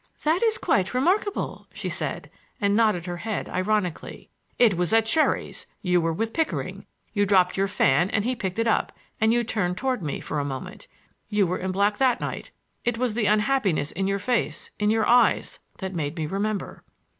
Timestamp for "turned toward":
9.43-10.01